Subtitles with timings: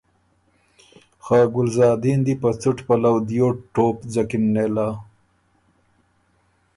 [1.23, 4.87] خه ګلزادین دی په څُټ پلؤ دیو ټوپ ځکِن نېله۔